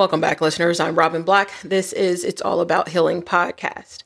Welcome 0.00 0.22
back, 0.22 0.40
listeners. 0.40 0.80
I'm 0.80 0.98
Robin 0.98 1.24
Black. 1.24 1.50
This 1.62 1.92
is 1.92 2.24
It's 2.24 2.40
All 2.40 2.62
About 2.62 2.88
Healing 2.88 3.20
podcast. 3.20 4.02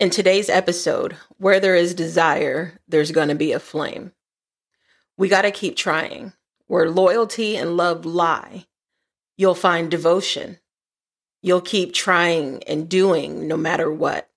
In 0.00 0.10
today's 0.10 0.48
episode, 0.48 1.16
where 1.38 1.60
there 1.60 1.76
is 1.76 1.94
desire, 1.94 2.80
there's 2.88 3.12
going 3.12 3.28
to 3.28 3.36
be 3.36 3.52
a 3.52 3.60
flame. 3.60 4.10
We 5.16 5.28
got 5.28 5.42
to 5.42 5.52
keep 5.52 5.76
trying. 5.76 6.32
Where 6.66 6.90
loyalty 6.90 7.56
and 7.56 7.76
love 7.76 8.04
lie, 8.04 8.66
you'll 9.36 9.54
find 9.54 9.88
devotion. 9.88 10.58
You'll 11.42 11.60
keep 11.60 11.94
trying 11.94 12.64
and 12.64 12.88
doing 12.88 13.46
no 13.46 13.56
matter 13.56 13.88
what. 13.88 14.28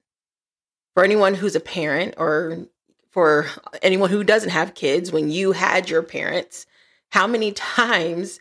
For 0.94 1.04
anyone 1.04 1.34
who's 1.34 1.56
a 1.56 1.60
parent 1.60 2.14
or 2.18 2.68
for 3.10 3.48
anyone 3.82 4.12
who 4.12 4.24
doesn't 4.24 4.52
have 4.52 4.76
kids, 4.76 5.12
when 5.12 5.32
you 5.32 5.54
had 5.54 5.90
your 5.90 6.04
parents, 6.04 6.68
how 7.10 7.26
many 7.26 7.52
times 7.54 8.40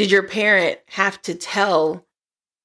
did 0.00 0.10
your 0.10 0.22
parent 0.22 0.78
have 0.86 1.20
to 1.20 1.34
tell 1.34 2.06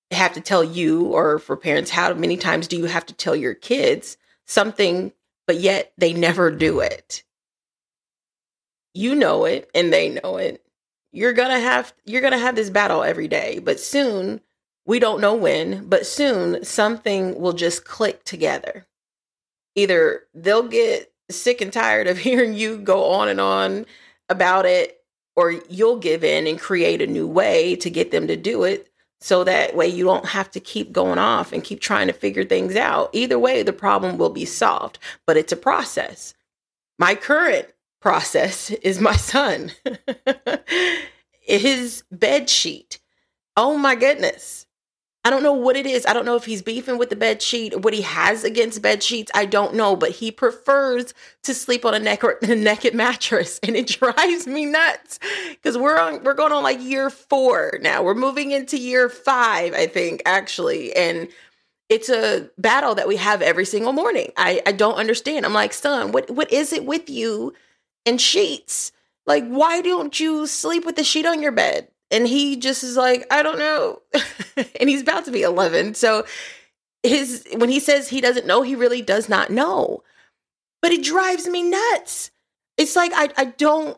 have 0.09 0.31
to 0.31 0.39
tell 0.39 0.63
you 0.63 1.07
or 1.07 1.37
for 1.37 1.57
parents 1.57 1.91
how 1.91 2.13
many 2.13 2.37
times 2.37 2.65
do 2.65 2.77
you 2.77 2.85
have 2.85 3.05
to 3.05 3.13
tell 3.13 3.35
your 3.35 3.53
kids 3.53 4.15
something 4.45 5.11
but 5.45 5.57
yet 5.57 5.91
they 5.97 6.13
never 6.13 6.49
do 6.49 6.79
it? 6.79 7.25
You 8.93 9.15
know 9.15 9.43
it 9.43 9.69
and 9.75 9.91
they 9.91 10.07
know 10.07 10.37
it. 10.37 10.63
You're 11.11 11.33
gonna 11.33 11.59
have 11.59 11.93
you're 12.05 12.21
gonna 12.21 12.37
have 12.37 12.55
this 12.55 12.69
battle 12.69 13.03
every 13.03 13.27
day 13.27 13.59
but 13.59 13.81
soon 13.81 14.39
we 14.85 14.99
don't 14.99 15.19
know 15.19 15.35
when 15.35 15.89
but 15.89 16.05
soon 16.05 16.63
something 16.63 17.37
will 17.37 17.51
just 17.51 17.83
click 17.83 18.23
together. 18.23 18.87
Either 19.75 20.21
they'll 20.33 20.69
get 20.69 21.11
sick 21.29 21.59
and 21.59 21.73
tired 21.73 22.07
of 22.07 22.17
hearing 22.19 22.53
you 22.53 22.77
go 22.77 23.11
on 23.11 23.27
and 23.27 23.41
on 23.41 23.85
about 24.29 24.65
it 24.65 25.01
or 25.35 25.51
you'll 25.69 25.97
give 25.97 26.23
in 26.23 26.47
and 26.47 26.59
create 26.59 27.01
a 27.01 27.07
new 27.07 27.27
way 27.27 27.75
to 27.77 27.89
get 27.89 28.11
them 28.11 28.27
to 28.27 28.35
do 28.37 28.63
it 28.63 28.89
so 29.19 29.43
that 29.43 29.75
way 29.75 29.87
you 29.87 30.03
don't 30.03 30.27
have 30.27 30.51
to 30.51 30.59
keep 30.59 30.91
going 30.91 31.17
off 31.17 31.51
and 31.51 31.63
keep 31.63 31.79
trying 31.79 32.07
to 32.07 32.13
figure 32.13 32.43
things 32.43 32.75
out. 32.75 33.09
Either 33.13 33.39
way, 33.39 33.63
the 33.63 33.73
problem 33.73 34.17
will 34.17 34.29
be 34.29 34.45
solved, 34.45 34.99
but 35.25 35.37
it's 35.37 35.51
a 35.51 35.57
process. 35.57 36.33
My 36.99 37.15
current 37.15 37.67
process 38.01 38.69
is 38.83 38.99
my 38.99 39.15
son. 39.15 39.71
His 41.41 42.03
bed 42.11 42.49
sheet. 42.49 42.99
Oh 43.57 43.77
my 43.77 43.95
goodness. 43.95 44.64
I 45.25 45.31
don't 45.31 45.43
know 45.43 45.53
what 45.53 45.75
it 45.75 45.87
is. 45.87 46.05
I 46.05 46.13
don't 46.13 46.25
know 46.25 46.37
if 46.37 46.45
he's 46.45 46.61
beefing 46.61 46.99
with 46.99 47.09
the 47.09 47.17
bed 47.17 47.41
sheet 47.41 47.81
what 47.81 47.95
he 47.95 48.03
has 48.03 48.45
against 48.45 48.83
bed 48.83 49.03
sheets. 49.03 49.31
I 49.35 49.45
don't 49.45 49.75
know, 49.75 49.95
but 49.97 50.11
he 50.11 50.31
prefers 50.31 51.15
to 51.43 51.55
sleep 51.55 51.85
on 51.85 51.95
a, 51.95 51.99
neck 51.99 52.23
or, 52.23 52.39
a 52.43 52.55
naked 52.55 52.95
mattress, 52.95 53.59
and 53.63 53.75
it 53.75 53.87
drives 53.87 54.47
me 54.47 54.65
nuts 54.65 55.19
because 55.51 55.77
we're 55.79 55.99
on 55.99 56.23
we're 56.23 56.35
going 56.35 56.53
on 56.53 56.63
like 56.63 56.81
year 56.81 57.09
four 57.09 57.79
now. 57.81 58.03
We're 58.03 58.15
moving 58.15 58.51
into 58.51 58.77
year 58.77 59.09
five, 59.09 59.73
I 59.73 59.87
think, 59.87 60.23
actually, 60.27 60.95
and 60.95 61.27
it's 61.89 62.09
a 62.09 62.49
battle 62.57 62.95
that 62.95 63.07
we 63.07 63.17
have 63.17 63.41
every 63.41 63.65
single 63.65 63.93
morning. 63.93 64.31
I 64.37 64.61
I 64.65 64.73
don't 64.73 64.95
understand. 64.95 65.45
I'm 65.45 65.53
like, 65.53 65.73
son, 65.73 66.11
what 66.13 66.31
what 66.31 66.51
is 66.53 66.73
it 66.73 66.85
with 66.85 67.09
you 67.09 67.53
and 68.05 68.21
sheets? 68.21 68.91
Like, 69.27 69.45
why 69.47 69.81
don't 69.81 70.19
you 70.19 70.47
sleep 70.47 70.85
with 70.85 70.97
the 70.97 71.03
sheet 71.05 71.25
on 71.27 71.41
your 71.41 71.51
bed? 71.51 71.89
And 72.11 72.27
he 72.27 72.55
just 72.55 72.83
is 72.83 72.97
like 72.97 73.25
i 73.31 73.43
don't 73.43 73.59
know. 73.59 74.01
And 74.79 74.89
he's 74.89 75.01
about 75.01 75.25
to 75.25 75.31
be 75.31 75.41
11 75.41 75.95
so 75.95 76.25
his 77.03 77.45
when 77.57 77.69
he 77.69 77.79
says 77.79 78.09
he 78.09 78.21
doesn't 78.21 78.47
know 78.47 78.61
he 78.61 78.75
really 78.75 79.01
does 79.01 79.29
not 79.29 79.49
know. 79.49 80.03
But 80.81 80.91
it 80.91 81.03
drives 81.03 81.47
me 81.47 81.63
nuts. 81.63 82.31
It's 82.77 82.95
like 82.95 83.11
i, 83.15 83.29
I 83.37 83.45
don't 83.45 83.97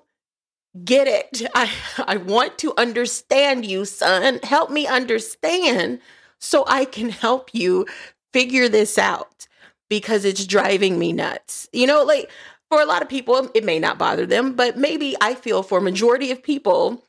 get 0.84 1.08
it. 1.08 1.48
I 1.56 1.72
i 2.06 2.18
want 2.18 2.58
to 2.60 2.74
understand 2.78 3.66
you 3.66 3.86
son. 3.86 4.40
Help 4.44 4.70
me 4.72 4.88
understand 4.88 6.00
so 6.40 6.64
i 6.68 6.86
can 6.86 7.10
help 7.10 7.50
you 7.54 7.86
figure 8.34 8.70
this 8.70 8.98
out 8.98 9.48
because 9.90 10.26
it's 10.26 10.46
driving 10.46 11.00
me 11.00 11.14
nuts. 11.14 11.70
You 11.72 11.88
know 11.88 12.04
like 12.04 12.32
for 12.70 12.82
a 12.82 12.86
lot 12.86 13.02
of 13.02 13.10
people 13.10 13.50
it 13.54 13.64
may 13.64 13.80
not 13.80 13.98
bother 13.98 14.26
them 14.26 14.54
but 14.54 14.78
maybe 14.78 15.16
i 15.22 15.34
feel 15.34 15.64
for 15.64 15.80
majority 15.80 16.32
of 16.32 16.44
people 16.44 17.02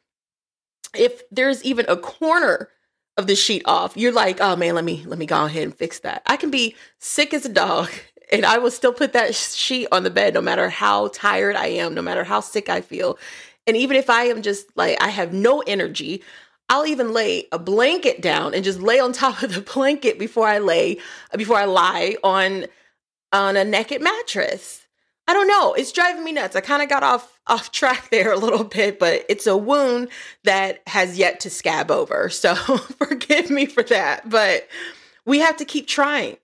if 0.94 1.22
there's 1.30 1.62
even 1.64 1.86
a 1.88 1.96
corner 1.96 2.70
of 3.16 3.26
the 3.26 3.36
sheet 3.36 3.62
off, 3.64 3.96
you're 3.96 4.12
like, 4.12 4.40
oh 4.40 4.56
man, 4.56 4.74
let 4.74 4.84
me 4.84 5.04
let 5.06 5.18
me 5.18 5.26
go 5.26 5.44
ahead 5.44 5.64
and 5.64 5.74
fix 5.74 6.00
that. 6.00 6.22
I 6.26 6.36
can 6.36 6.50
be 6.50 6.76
sick 6.98 7.34
as 7.34 7.44
a 7.44 7.50
dog 7.50 7.90
and 8.32 8.46
I 8.46 8.58
will 8.58 8.70
still 8.70 8.92
put 8.92 9.12
that 9.12 9.34
sheet 9.34 9.88
on 9.92 10.04
the 10.04 10.10
bed 10.10 10.34
no 10.34 10.40
matter 10.40 10.68
how 10.68 11.08
tired 11.08 11.56
I 11.56 11.66
am, 11.66 11.94
no 11.94 12.02
matter 12.02 12.24
how 12.24 12.40
sick 12.40 12.68
I 12.68 12.80
feel. 12.80 13.18
And 13.66 13.76
even 13.76 13.96
if 13.96 14.08
I 14.08 14.24
am 14.24 14.42
just 14.42 14.66
like 14.76 15.00
I 15.02 15.08
have 15.08 15.32
no 15.32 15.60
energy, 15.66 16.22
I'll 16.68 16.86
even 16.86 17.12
lay 17.12 17.46
a 17.50 17.58
blanket 17.58 18.20
down 18.20 18.54
and 18.54 18.64
just 18.64 18.80
lay 18.80 19.00
on 19.00 19.12
top 19.14 19.42
of 19.42 19.54
the 19.54 19.60
blanket 19.60 20.18
before 20.18 20.48
I 20.48 20.58
lay 20.58 20.98
before 21.36 21.56
I 21.58 21.64
lie 21.64 22.16
on 22.22 22.66
on 23.32 23.56
a 23.56 23.64
naked 23.64 24.00
mattress. 24.02 24.87
I 25.28 25.34
don't 25.34 25.46
know. 25.46 25.74
It's 25.74 25.92
driving 25.92 26.24
me 26.24 26.32
nuts. 26.32 26.56
I 26.56 26.62
kind 26.62 26.82
of 26.82 26.88
got 26.88 27.02
off 27.02 27.38
off 27.46 27.70
track 27.72 28.08
there 28.10 28.32
a 28.32 28.38
little 28.38 28.64
bit, 28.64 28.98
but 28.98 29.26
it's 29.28 29.46
a 29.46 29.56
wound 29.56 30.08
that 30.44 30.82
has 30.86 31.18
yet 31.18 31.40
to 31.40 31.50
scab 31.50 31.90
over. 31.90 32.30
So 32.38 32.54
forgive 32.54 33.50
me 33.50 33.66
for 33.66 33.82
that. 33.84 34.28
But 34.28 34.66
we 35.26 35.40
have 35.40 35.56
to 35.58 35.64
keep 35.66 35.86
trying. 35.86 36.38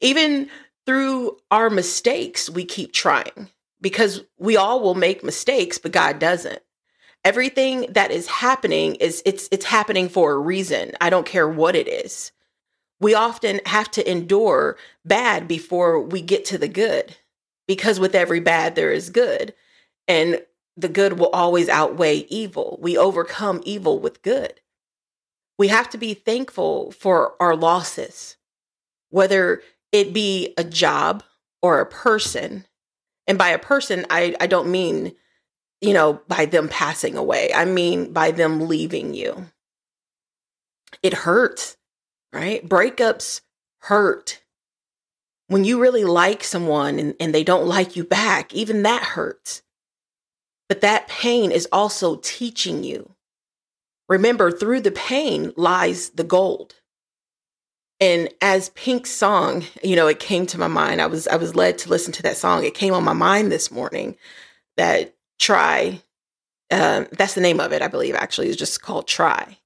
Even 0.00 0.48
through 0.86 1.38
our 1.50 1.68
mistakes, 1.68 2.48
we 2.48 2.64
keep 2.64 2.92
trying 2.92 3.48
because 3.80 4.22
we 4.38 4.56
all 4.56 4.80
will 4.80 4.94
make 4.94 5.24
mistakes, 5.24 5.78
but 5.78 5.90
God 5.90 6.18
doesn't. 6.18 6.60
Everything 7.24 7.86
that 7.90 8.12
is 8.12 8.26
happening 8.28 8.94
is 8.96 9.22
it's 9.24 9.48
it's 9.50 9.64
happening 9.64 10.08
for 10.08 10.32
a 10.32 10.38
reason. 10.38 10.92
I 11.00 11.10
don't 11.10 11.26
care 11.26 11.48
what 11.48 11.74
it 11.74 11.88
is. 11.88 12.30
We 13.00 13.14
often 13.14 13.60
have 13.66 13.90
to 13.92 14.08
endure 14.08 14.76
bad 15.04 15.48
before 15.48 16.00
we 16.00 16.20
get 16.20 16.44
to 16.46 16.58
the 16.58 16.68
good 16.68 17.16
because 17.66 18.00
with 18.00 18.14
every 18.14 18.40
bad 18.40 18.74
there 18.74 18.92
is 18.92 19.10
good 19.10 19.54
and 20.08 20.42
the 20.76 20.88
good 20.88 21.18
will 21.18 21.28
always 21.30 21.68
outweigh 21.68 22.26
evil. 22.28 22.78
We 22.80 22.96
overcome 22.96 23.60
evil 23.64 23.98
with 23.98 24.22
good. 24.22 24.60
We 25.58 25.68
have 25.68 25.90
to 25.90 25.98
be 25.98 26.14
thankful 26.14 26.92
for 26.92 27.34
our 27.40 27.54
losses 27.56 28.36
whether 29.10 29.60
it 29.92 30.14
be 30.14 30.54
a 30.56 30.64
job 30.64 31.22
or 31.60 31.80
a 31.80 31.86
person 31.86 32.64
and 33.26 33.36
by 33.36 33.50
a 33.50 33.58
person 33.58 34.06
i, 34.08 34.34
I 34.40 34.46
don't 34.46 34.70
mean 34.70 35.14
you 35.82 35.92
know 35.92 36.22
by 36.28 36.46
them 36.46 36.68
passing 36.68 37.16
away. 37.16 37.52
I 37.54 37.66
mean 37.66 38.12
by 38.12 38.30
them 38.30 38.68
leaving 38.68 39.12
you. 39.12 39.46
It 41.02 41.12
hurts 41.12 41.76
right? 42.32 42.66
Breakups 42.66 43.42
hurt 43.80 44.41
when 45.52 45.64
you 45.64 45.80
really 45.80 46.04
like 46.04 46.42
someone 46.42 46.98
and, 46.98 47.14
and 47.20 47.34
they 47.34 47.44
don't 47.44 47.66
like 47.66 47.96
you 47.96 48.04
back, 48.04 48.54
even 48.54 48.82
that 48.82 49.02
hurts. 49.02 49.62
But 50.68 50.80
that 50.80 51.08
pain 51.08 51.50
is 51.50 51.68
also 51.70 52.16
teaching 52.16 52.82
you. 52.82 53.14
Remember, 54.08 54.50
through 54.50 54.80
the 54.80 54.90
pain 54.90 55.52
lies 55.56 56.10
the 56.10 56.24
gold. 56.24 56.76
And 58.00 58.30
as 58.40 58.70
Pink's 58.70 59.10
song, 59.10 59.64
you 59.82 59.94
know, 59.94 60.08
it 60.08 60.18
came 60.18 60.46
to 60.46 60.58
my 60.58 60.66
mind. 60.66 61.00
I 61.00 61.06
was 61.06 61.28
I 61.28 61.36
was 61.36 61.54
led 61.54 61.78
to 61.78 61.88
listen 61.88 62.12
to 62.14 62.22
that 62.22 62.36
song. 62.36 62.64
It 62.64 62.74
came 62.74 62.94
on 62.94 63.04
my 63.04 63.12
mind 63.12 63.52
this 63.52 63.70
morning. 63.70 64.16
That 64.76 65.14
try, 65.38 66.00
um, 66.70 67.06
that's 67.12 67.34
the 67.34 67.40
name 67.40 67.60
of 67.60 67.72
it, 67.72 67.82
I 67.82 67.88
believe. 67.88 68.14
Actually, 68.14 68.48
is 68.48 68.56
just 68.56 68.82
called 68.82 69.06
Try. 69.06 69.58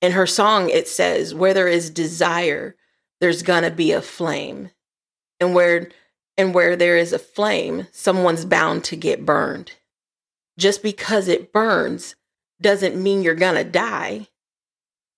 In 0.00 0.12
her 0.12 0.26
song, 0.26 0.68
it 0.68 0.88
says, 0.88 1.34
"Where 1.34 1.54
there 1.54 1.68
is 1.68 1.90
desire, 1.90 2.74
there's 3.20 3.42
gonna 3.42 3.70
be 3.70 3.92
a 3.92 4.02
flame." 4.02 4.70
And 5.40 5.54
where 5.54 5.90
and 6.36 6.54
where 6.54 6.76
there 6.76 6.96
is 6.96 7.12
a 7.12 7.18
flame, 7.18 7.88
someone's 7.90 8.44
bound 8.44 8.84
to 8.84 8.96
get 8.96 9.26
burned. 9.26 9.72
Just 10.56 10.82
because 10.82 11.26
it 11.26 11.52
burns 11.52 12.14
doesn't 12.60 13.00
mean 13.00 13.22
you're 13.22 13.34
going 13.34 13.56
to 13.56 13.68
die, 13.68 14.28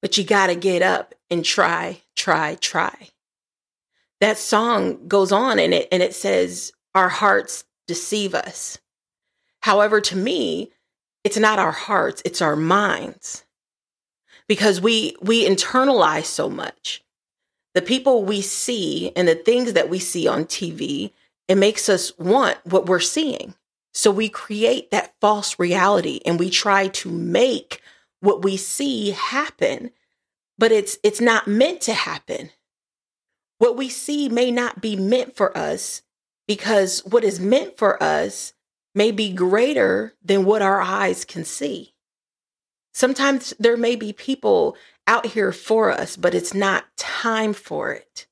but 0.00 0.16
you 0.16 0.24
got 0.24 0.46
to 0.46 0.54
get 0.54 0.82
up 0.82 1.14
and 1.30 1.44
try, 1.44 2.00
try, 2.16 2.56
try. 2.56 3.08
That 4.20 4.38
song 4.38 5.08
goes 5.08 5.32
on 5.32 5.58
and 5.58 5.72
it 5.72 5.88
and 5.92 6.02
it 6.02 6.14
says 6.14 6.72
our 6.94 7.08
hearts 7.08 7.64
deceive 7.86 8.34
us. 8.34 8.78
However, 9.62 10.00
to 10.00 10.16
me, 10.16 10.70
it's 11.24 11.36
not 11.36 11.58
our 11.58 11.72
hearts, 11.72 12.22
it's 12.24 12.42
our 12.42 12.56
minds. 12.56 13.44
Because 14.48 14.80
we 14.80 15.16
we 15.20 15.46
internalize 15.46 16.24
so 16.24 16.48
much 16.50 17.02
the 17.74 17.82
people 17.82 18.24
we 18.24 18.40
see 18.40 19.12
and 19.14 19.28
the 19.28 19.34
things 19.34 19.72
that 19.74 19.88
we 19.88 19.98
see 19.98 20.26
on 20.26 20.44
TV, 20.44 21.12
it 21.48 21.56
makes 21.56 21.88
us 21.88 22.16
want 22.18 22.58
what 22.64 22.86
we're 22.86 23.00
seeing. 23.00 23.54
So 23.92 24.10
we 24.10 24.28
create 24.28 24.90
that 24.90 25.14
false 25.20 25.58
reality 25.58 26.20
and 26.24 26.38
we 26.38 26.50
try 26.50 26.88
to 26.88 27.10
make 27.10 27.80
what 28.20 28.42
we 28.44 28.56
see 28.56 29.10
happen, 29.10 29.90
but 30.58 30.72
it's 30.72 30.98
it's 31.02 31.20
not 31.20 31.48
meant 31.48 31.80
to 31.82 31.94
happen. 31.94 32.50
What 33.58 33.76
we 33.76 33.88
see 33.88 34.28
may 34.28 34.50
not 34.50 34.80
be 34.80 34.96
meant 34.96 35.36
for 35.36 35.56
us 35.56 36.02
because 36.46 37.04
what 37.04 37.24
is 37.24 37.40
meant 37.40 37.76
for 37.76 38.02
us 38.02 38.52
may 38.94 39.10
be 39.10 39.32
greater 39.32 40.14
than 40.24 40.44
what 40.44 40.62
our 40.62 40.80
eyes 40.80 41.24
can 41.24 41.44
see. 41.44 41.94
Sometimes 42.92 43.54
there 43.58 43.76
may 43.76 43.96
be 43.96 44.12
people 44.12 44.76
out 45.10 45.26
here 45.26 45.50
for 45.50 45.90
us, 45.90 46.16
but 46.16 46.36
it's 46.36 46.54
not 46.54 46.84
time 46.96 47.52
for 47.52 47.92
it. 47.92 48.26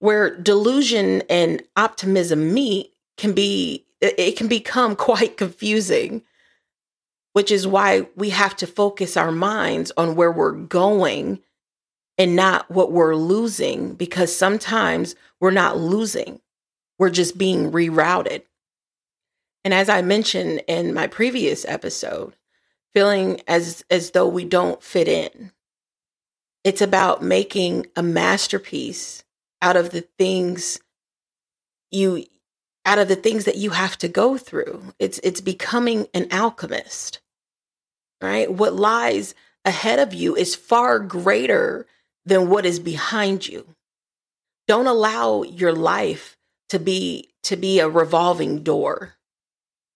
Where 0.00 0.36
delusion 0.36 1.22
and 1.30 1.62
optimism 1.76 2.52
meet 2.52 2.92
can 3.16 3.32
be, 3.32 3.86
it 4.00 4.36
can 4.36 4.48
become 4.48 4.96
quite 5.08 5.36
confusing, 5.36 6.22
which 7.32 7.52
is 7.52 7.64
why 7.64 8.08
we 8.16 8.30
have 8.30 8.56
to 8.56 8.66
focus 8.66 9.16
our 9.16 9.30
minds 9.30 9.92
on 9.96 10.16
where 10.16 10.32
we're 10.32 10.50
going 10.50 11.38
and 12.18 12.34
not 12.34 12.68
what 12.68 12.90
we're 12.90 13.14
losing, 13.14 13.94
because 13.94 14.34
sometimes 14.36 15.14
we're 15.38 15.52
not 15.52 15.78
losing, 15.78 16.40
we're 16.98 17.08
just 17.08 17.38
being 17.38 17.70
rerouted. 17.70 18.42
And 19.64 19.72
as 19.72 19.88
I 19.88 20.02
mentioned 20.02 20.62
in 20.66 20.92
my 20.92 21.06
previous 21.06 21.64
episode, 21.66 22.34
feeling 22.94 23.40
as 23.48 23.84
as 23.90 24.10
though 24.10 24.28
we 24.28 24.44
don't 24.44 24.82
fit 24.82 25.08
in. 25.08 25.52
It's 26.64 26.82
about 26.82 27.22
making 27.22 27.86
a 27.96 28.02
masterpiece 28.02 29.24
out 29.60 29.76
of 29.76 29.90
the 29.90 30.02
things 30.18 30.80
you 31.90 32.24
out 32.84 32.98
of 32.98 33.08
the 33.08 33.16
things 33.16 33.44
that 33.44 33.56
you 33.56 33.70
have 33.70 33.96
to 33.98 34.08
go 34.08 34.36
through. 34.36 34.82
It's 34.98 35.20
it's 35.22 35.40
becoming 35.40 36.06
an 36.14 36.28
alchemist. 36.30 37.20
Right? 38.20 38.50
What 38.52 38.74
lies 38.74 39.34
ahead 39.64 39.98
of 39.98 40.14
you 40.14 40.36
is 40.36 40.54
far 40.54 40.98
greater 40.98 41.86
than 42.24 42.48
what 42.48 42.64
is 42.64 42.78
behind 42.78 43.48
you. 43.48 43.66
Don't 44.68 44.86
allow 44.86 45.42
your 45.42 45.72
life 45.72 46.36
to 46.68 46.78
be 46.78 47.30
to 47.44 47.56
be 47.56 47.80
a 47.80 47.88
revolving 47.88 48.62
door. 48.62 49.14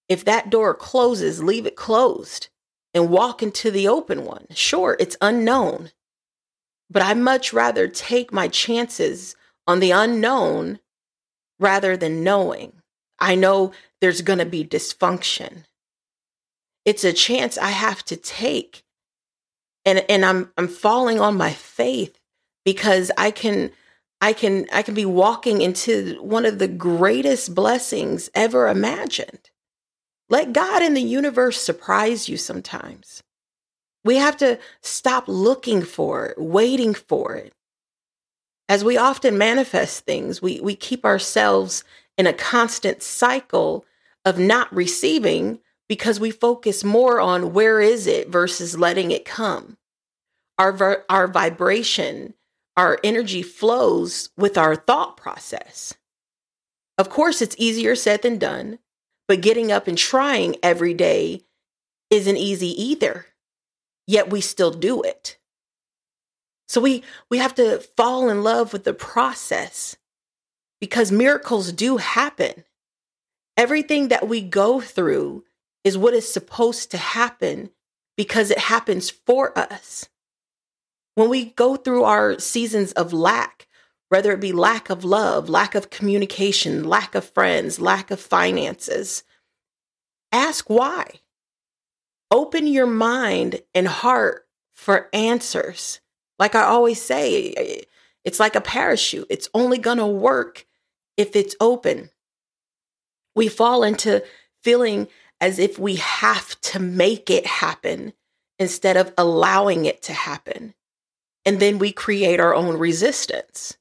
If 0.09 0.25
that 0.25 0.51
door 0.51 0.75
closes, 0.75 1.43
leave 1.43 1.67
it 1.67 1.77
closed 1.77 2.49
and 2.97 3.11
walk 3.11 3.43
into 3.43 3.71
the 3.71 3.87
open 3.87 4.25
one. 4.25 4.47
Sure, 4.55 4.97
it's 4.99 5.19
unknown, 5.21 5.91
but 6.89 7.03
I 7.03 7.13
much 7.15 7.53
rather 7.53 7.89
take 7.89 8.33
my 8.33 8.49
chances 8.49 9.37
on 9.67 9.81
the 9.81 9.91
unknown 9.91 10.81
rather 11.61 11.97
than 11.97 12.25
knowing. 12.25 12.73
I 13.19 13.35
know 13.35 13.73
there's 14.01 14.23
going 14.23 14.39
to 14.39 14.47
be 14.47 14.65
dysfunction. 14.65 15.65
It's 16.87 17.05
a 17.05 17.13
chance 17.13 17.59
I 17.59 17.71
have 17.71 18.03
to 18.05 18.17
take. 18.17 18.83
And 19.85 20.05
and 20.09 20.25
I'm 20.25 20.53
I'm 20.57 20.69
falling 20.69 21.21
on 21.21 21.37
my 21.37 21.53
faith 21.53 22.19
because 22.65 23.11
I 23.19 23.31
can 23.31 23.71
I 24.21 24.33
can 24.33 24.67
I 24.73 24.83
can 24.83 24.95
be 24.95 25.05
walking 25.05 25.61
into 25.61 26.21
one 26.23 26.47
of 26.47 26.59
the 26.59 26.69
greatest 26.69 27.55
blessings 27.55 28.31
ever 28.35 28.69
imagined. 28.69 29.51
Let 30.29 30.53
God 30.53 30.83
and 30.83 30.97
the 30.97 31.03
universe 31.03 31.61
surprise 31.61 32.29
you 32.29 32.37
sometimes. 32.37 33.23
We 34.05 34.17
have 34.17 34.37
to 34.39 34.59
stop 34.83 35.25
looking 35.27 35.83
for 35.83 36.27
it, 36.27 36.39
waiting 36.39 36.95
for 36.95 37.35
it. 37.35 37.53
As 38.69 38.85
we 38.85 38.97
often 38.97 39.39
manifest 39.39 40.05
things, 40.05 40.43
we, 40.43 40.61
we 40.61 40.75
keep 40.75 41.05
ourselves 41.05 41.85
in 42.19 42.27
a 42.27 42.33
constant 42.33 43.03
cycle 43.03 43.85
of 44.25 44.39
not 44.39 44.75
receiving 44.75 45.61
because 45.89 46.19
we 46.19 46.33
focus 46.33 46.83
more 46.83 47.21
on 47.21 47.53
where 47.53 47.81
is 47.81 48.09
it 48.09 48.29
versus 48.29 48.77
letting 48.77 49.13
it 49.13 49.25
come. 49.25 49.77
Our, 50.59 51.05
our 51.09 51.29
vibration, 51.29 52.35
our 52.77 52.99
energy 53.05 53.43
flows 53.43 54.31
with 54.37 54.59
our 54.59 54.75
thought 54.75 55.17
process. 55.17 55.95
Of 56.99 57.11
course, 57.11 57.41
it's 57.41 57.55
easier 57.59 57.95
said 57.95 58.23
than 58.23 58.39
done. 58.39 58.79
But 59.29 59.41
getting 59.41 59.73
up 59.73 59.89
and 59.89 59.99
trying 59.99 60.57
every 60.63 60.95
day 60.95 61.43
isn't 62.11 62.37
easy 62.37 62.81
either. 62.81 63.27
Yet 64.07 64.31
we 64.31 64.41
still 64.41 64.71
do 64.71 65.03
it. 65.03 65.39
So 66.69 66.81
we 66.81 67.03
we 67.31 67.39
have 67.39 67.55
to 67.57 67.79
fall 67.97 68.29
in 68.29 68.43
love 68.43 68.73
with 68.73 68.85
the 68.85 68.95
process 68.95 69.97
because 70.81 71.11
miracles 71.11 71.73
do 71.73 71.97
happen. 71.97 72.65
Everything 73.57 74.09
that 74.09 74.29
we 74.29 74.41
go 74.41 74.81
through 74.81 75.45
is 75.85 75.97
what 75.97 76.15
is 76.15 76.31
supposed 76.31 76.91
to 76.91 76.99
happen 76.99 77.71
because 78.17 78.51
it 78.51 78.59
happens 78.59 79.11
for 79.11 79.57
us. 79.59 80.09
When 81.15 81.31
we 81.31 81.47
go 81.47 81.77
through 81.77 82.05
our 82.05 82.39
seasons 82.39 82.93
of 82.93 83.13
lack, 83.13 83.66
whether 84.09 84.33
it 84.33 84.41
be 84.41 84.53
lack 84.53 84.89
of 84.91 85.05
love, 85.05 85.49
lack 85.49 85.75
of 85.75 85.91
communication, 85.91 86.85
lack 86.85 87.15
of 87.15 87.29
friends, 87.29 87.81
lack 87.81 88.11
of 88.11 88.21
finances. 88.21 89.25
Ask 90.33 90.71
why. 90.71 91.07
Open 92.31 92.67
your 92.67 92.87
mind 92.87 93.63
and 93.75 93.89
heart 93.89 94.47
for 94.75 95.09
answers. 95.13 96.01
Like 96.39 96.55
I 96.55 96.63
always 96.63 97.01
say, 97.01 97.85
it's 98.25 98.41
like 98.41 98.55
a 98.55 98.61
parachute. 98.61 99.27
It's 99.31 99.49
only 99.55 99.79
going 99.79 99.99
to 99.99 100.07
work 100.07 100.67
if 101.17 101.35
it's 101.35 101.57
open. 101.61 102.11
We 103.35 103.49
fall 103.49 103.83
into 103.83 104.25
feeling 104.63 105.09
as 105.41 105.59
if 105.59 105.79
we 105.79 105.97
have 105.97 106.61
to 106.63 106.79
make 106.79 107.31
it 107.31 107.47
happen 107.47 108.13
instead 108.59 108.97
of 108.97 109.13
allowing 109.19 109.85
it 109.85 110.03
to 110.03 110.13
happen. 110.13 110.75
And 111.45 111.61
then 111.61 111.79
we 111.79 111.93
create 111.93 112.41
our 112.41 112.55
own 112.55 112.77
resistance 112.79 113.77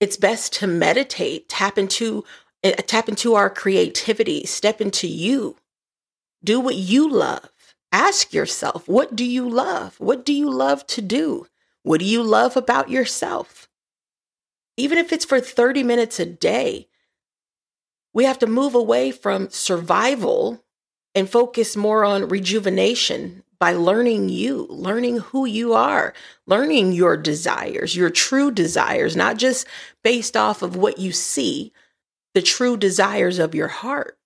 it's 0.00 0.16
best 0.16 0.54
to 0.54 0.66
meditate, 0.66 1.48
tap 1.48 1.78
into 1.78 2.24
uh, 2.64 2.72
tap 2.86 3.08
into 3.08 3.34
our 3.34 3.48
creativity, 3.48 4.44
step 4.44 4.80
into 4.80 5.06
you. 5.06 5.56
Do 6.42 6.60
what 6.60 6.74
you 6.74 7.08
love. 7.08 7.50
Ask 7.92 8.32
yourself, 8.32 8.88
what 8.88 9.16
do 9.16 9.24
you 9.24 9.48
love? 9.48 9.98
What 9.98 10.24
do 10.24 10.32
you 10.32 10.50
love 10.50 10.86
to 10.88 11.02
do? 11.02 11.46
What 11.82 12.00
do 12.00 12.06
you 12.06 12.22
love 12.22 12.56
about 12.56 12.90
yourself? 12.90 13.68
Even 14.76 14.98
if 14.98 15.12
it's 15.12 15.24
for 15.24 15.40
30 15.40 15.82
minutes 15.82 16.20
a 16.20 16.26
day, 16.26 16.88
we 18.12 18.24
have 18.24 18.38
to 18.40 18.46
move 18.46 18.74
away 18.74 19.10
from 19.10 19.50
survival 19.50 20.64
and 21.14 21.28
focus 21.28 21.76
more 21.76 22.04
on 22.04 22.28
rejuvenation, 22.28 23.42
by 23.60 23.74
learning 23.74 24.30
you, 24.30 24.66
learning 24.70 25.18
who 25.18 25.44
you 25.44 25.74
are, 25.74 26.14
learning 26.46 26.92
your 26.92 27.16
desires, 27.16 27.94
your 27.94 28.08
true 28.08 28.50
desires, 28.50 29.14
not 29.14 29.36
just 29.36 29.66
based 30.02 30.36
off 30.36 30.62
of 30.62 30.76
what 30.76 30.98
you 30.98 31.12
see, 31.12 31.72
the 32.34 32.40
true 32.42 32.76
desires 32.76 33.38
of 33.38 33.54
your 33.54 33.68
heart. 33.68 34.16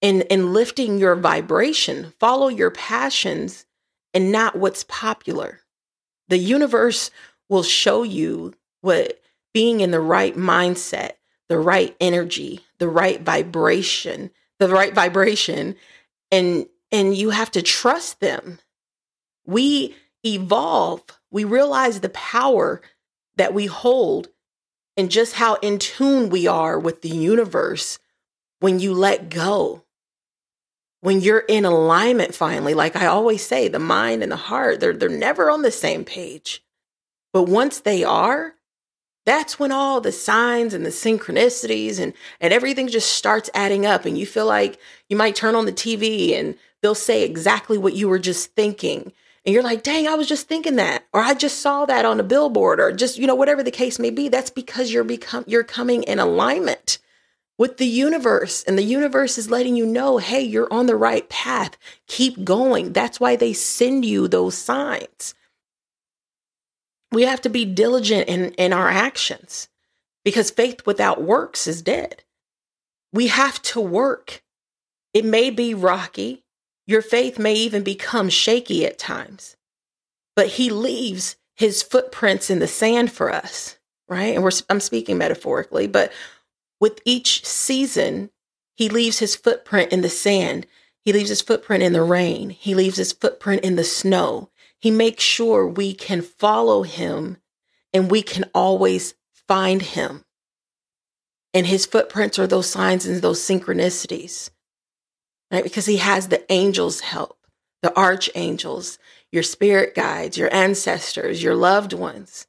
And, 0.00 0.24
and 0.30 0.52
lifting 0.52 0.98
your 0.98 1.16
vibration, 1.16 2.14
follow 2.20 2.46
your 2.46 2.70
passions 2.70 3.66
and 4.14 4.30
not 4.30 4.54
what's 4.54 4.84
popular. 4.84 5.60
The 6.28 6.38
universe 6.38 7.10
will 7.48 7.64
show 7.64 8.04
you 8.04 8.54
what 8.80 9.20
being 9.52 9.80
in 9.80 9.90
the 9.90 10.00
right 10.00 10.36
mindset, 10.36 11.12
the 11.48 11.58
right 11.58 11.96
energy, 12.00 12.60
the 12.78 12.88
right 12.88 13.20
vibration, 13.20 14.30
the 14.60 14.68
right 14.68 14.94
vibration, 14.94 15.74
and 16.30 16.66
and 16.90 17.14
you 17.14 17.30
have 17.30 17.50
to 17.52 17.62
trust 17.62 18.20
them. 18.20 18.58
We 19.46 19.94
evolve, 20.24 21.02
we 21.30 21.44
realize 21.44 22.00
the 22.00 22.08
power 22.10 22.80
that 23.36 23.54
we 23.54 23.66
hold 23.66 24.28
and 24.96 25.10
just 25.10 25.34
how 25.34 25.54
in 25.56 25.78
tune 25.78 26.28
we 26.28 26.46
are 26.46 26.78
with 26.78 27.02
the 27.02 27.08
universe 27.08 27.98
when 28.60 28.80
you 28.80 28.92
let 28.92 29.30
go. 29.30 29.84
When 31.00 31.20
you're 31.20 31.44
in 31.46 31.64
alignment 31.64 32.34
finally, 32.34 32.74
like 32.74 32.96
I 32.96 33.06
always 33.06 33.46
say, 33.46 33.68
the 33.68 33.78
mind 33.78 34.24
and 34.24 34.32
the 34.32 34.36
heart, 34.36 34.80
they're, 34.80 34.92
they're 34.92 35.08
never 35.08 35.48
on 35.50 35.62
the 35.62 35.70
same 35.70 36.04
page. 36.04 36.64
But 37.32 37.44
once 37.44 37.78
they 37.78 38.02
are, 38.02 38.54
that's 39.24 39.58
when 39.58 39.70
all 39.70 40.00
the 40.00 40.10
signs 40.10 40.74
and 40.74 40.84
the 40.84 40.90
synchronicities 40.90 42.00
and, 42.00 42.14
and 42.40 42.52
everything 42.52 42.88
just 42.88 43.12
starts 43.12 43.50
adding 43.54 43.86
up. 43.86 44.06
And 44.06 44.18
you 44.18 44.26
feel 44.26 44.46
like 44.46 44.80
you 45.08 45.16
might 45.16 45.36
turn 45.36 45.54
on 45.54 45.66
the 45.66 45.72
TV 45.72 46.34
and 46.34 46.56
they'll 46.82 46.94
say 46.94 47.24
exactly 47.24 47.78
what 47.78 47.94
you 47.94 48.08
were 48.08 48.18
just 48.18 48.54
thinking. 48.54 49.12
And 49.44 49.54
you're 49.54 49.62
like, 49.62 49.82
dang, 49.82 50.06
I 50.06 50.14
was 50.14 50.28
just 50.28 50.48
thinking 50.48 50.76
that, 50.76 51.06
or 51.12 51.20
I 51.20 51.34
just 51.34 51.60
saw 51.60 51.86
that 51.86 52.04
on 52.04 52.20
a 52.20 52.24
billboard, 52.24 52.80
or 52.80 52.92
just, 52.92 53.18
you 53.18 53.26
know, 53.26 53.34
whatever 53.34 53.62
the 53.62 53.70
case 53.70 53.98
may 53.98 54.10
be. 54.10 54.28
That's 54.28 54.50
because 54.50 54.92
you're 54.92 55.04
become 55.04 55.44
you're 55.46 55.64
coming 55.64 56.02
in 56.02 56.18
alignment 56.18 56.98
with 57.56 57.76
the 57.76 57.86
universe. 57.86 58.62
And 58.64 58.78
the 58.78 58.82
universe 58.82 59.36
is 59.36 59.50
letting 59.50 59.76
you 59.76 59.84
know, 59.84 60.18
hey, 60.18 60.40
you're 60.40 60.72
on 60.72 60.86
the 60.86 60.96
right 60.96 61.28
path. 61.28 61.76
Keep 62.06 62.44
going. 62.44 62.92
That's 62.92 63.18
why 63.20 63.36
they 63.36 63.52
send 63.52 64.04
you 64.04 64.28
those 64.28 64.56
signs. 64.56 65.34
We 67.10 67.22
have 67.22 67.40
to 67.42 67.48
be 67.48 67.64
diligent 67.64 68.28
in, 68.28 68.52
in 68.52 68.72
our 68.72 68.88
actions 68.88 69.68
because 70.24 70.50
faith 70.50 70.86
without 70.86 71.22
works 71.22 71.66
is 71.66 71.82
dead. 71.82 72.22
We 73.12 73.28
have 73.28 73.60
to 73.62 73.80
work. 73.80 74.42
It 75.14 75.24
may 75.24 75.50
be 75.50 75.74
rocky. 75.74 76.44
Your 76.88 77.02
faith 77.02 77.38
may 77.38 77.54
even 77.54 77.84
become 77.84 78.28
shaky 78.28 78.84
at 78.84 78.98
times, 78.98 79.56
but 80.34 80.48
He 80.48 80.70
leaves 80.70 81.36
His 81.54 81.84
footprints 81.84 82.50
in 82.50 82.58
the 82.58 82.66
sand 82.66 83.12
for 83.12 83.30
us, 83.30 83.78
right? 84.08 84.34
And 84.34 84.42
we're, 84.42 84.50
I'm 84.68 84.80
speaking 84.80 85.18
metaphorically, 85.18 85.86
but 85.86 86.12
with 86.80 87.00
each 87.04 87.44
season, 87.46 88.30
He 88.74 88.88
leaves 88.88 89.20
His 89.20 89.36
footprint 89.36 89.92
in 89.92 90.00
the 90.00 90.08
sand. 90.08 90.66
He 91.04 91.12
leaves 91.12 91.28
His 91.28 91.42
footprint 91.42 91.84
in 91.84 91.92
the 91.92 92.02
rain. 92.02 92.50
He 92.50 92.74
leaves 92.74 92.96
His 92.96 93.12
footprint 93.12 93.62
in 93.62 93.76
the 93.76 93.84
snow. 93.84 94.50
He 94.80 94.90
makes 94.90 95.22
sure 95.22 95.66
we 95.66 95.92
can 95.92 96.22
follow 96.22 96.84
him 96.84 97.38
and 97.92 98.10
we 98.10 98.22
can 98.22 98.44
always 98.54 99.14
find 99.48 99.82
him. 99.82 100.24
And 101.52 101.66
his 101.66 101.86
footprints 101.86 102.38
are 102.38 102.46
those 102.46 102.68
signs 102.68 103.06
and 103.06 103.20
those 103.20 103.40
synchronicities, 103.40 104.50
right? 105.50 105.64
Because 105.64 105.86
he 105.86 105.98
has 105.98 106.28
the 106.28 106.50
angels' 106.52 107.00
help, 107.00 107.38
the 107.82 107.96
archangels, 107.96 108.98
your 109.30 109.42
spirit 109.42 109.94
guides, 109.94 110.38
your 110.38 110.52
ancestors, 110.54 111.42
your 111.42 111.54
loved 111.54 111.92
ones. 111.92 112.46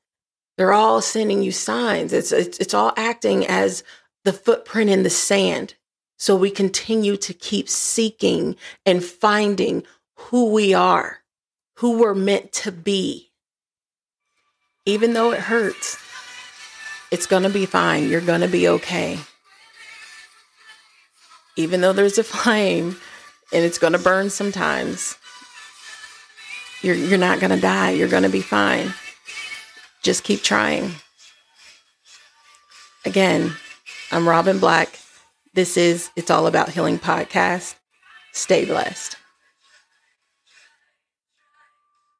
They're 0.57 0.73
all 0.73 1.01
sending 1.01 1.41
you 1.41 1.51
signs. 1.51 2.11
It's, 2.11 2.31
it's, 2.31 2.57
it's 2.57 2.73
all 2.73 2.93
acting 2.97 3.45
as 3.47 3.83
the 4.25 4.33
footprint 4.33 4.89
in 4.89 5.03
the 5.03 5.09
sand. 5.09 5.75
So 6.17 6.35
we 6.35 6.51
continue 6.51 7.15
to 7.17 7.33
keep 7.33 7.69
seeking 7.69 8.57
and 8.85 9.03
finding 9.03 9.83
who 10.15 10.51
we 10.51 10.73
are, 10.73 11.19
who 11.77 11.97
we're 11.97 12.13
meant 12.13 12.51
to 12.51 12.73
be. 12.73 13.31
Even 14.85 15.13
though 15.13 15.31
it 15.31 15.39
hurts, 15.39 15.97
it's 17.11 17.25
going 17.25 17.43
to 17.43 17.49
be 17.49 17.65
fine. 17.65 18.09
You're 18.09 18.19
going 18.19 18.41
to 18.41 18.47
be 18.47 18.67
okay. 18.67 19.19
Even 21.59 21.81
though 21.81 21.91
there's 21.91 22.17
a 22.17 22.23
flame 22.23 22.95
and 23.51 23.65
it's 23.65 23.77
going 23.77 23.91
to 23.91 23.99
burn 23.99 24.29
sometimes, 24.29 25.17
you're, 26.81 26.95
you're 26.95 27.17
not 27.17 27.41
going 27.41 27.51
to 27.51 27.59
die. 27.59 27.89
You're 27.89 28.07
going 28.07 28.23
to 28.23 28.29
be 28.29 28.39
fine. 28.39 28.93
Just 30.01 30.23
keep 30.23 30.41
trying. 30.41 30.93
Again, 33.03 33.57
I'm 34.09 34.29
Robin 34.29 34.59
Black. 34.59 34.99
This 35.53 35.75
is 35.75 36.11
It's 36.15 36.31
All 36.31 36.47
About 36.47 36.69
Healing 36.69 36.97
podcast. 36.97 37.75
Stay 38.31 38.63
blessed. 38.63 39.17